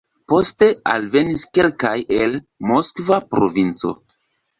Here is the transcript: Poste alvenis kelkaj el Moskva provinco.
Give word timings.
Poste 0.31 0.67
alvenis 0.93 1.43
kelkaj 1.57 1.91
el 2.21 2.33
Moskva 2.71 3.19
provinco. 3.35 3.93